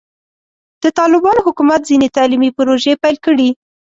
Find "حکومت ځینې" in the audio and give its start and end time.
1.47-2.07